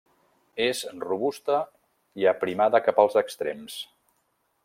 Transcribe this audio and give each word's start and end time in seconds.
És 0.67 0.79
robusta 1.03 1.57
i 2.23 2.27
aprimada 2.33 2.83
cap 2.89 3.05
als 3.05 3.21
extrems. 3.25 3.77